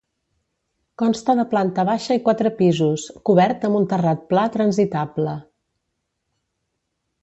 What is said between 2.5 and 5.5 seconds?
pisos, cobert amb un terrat pla transitable.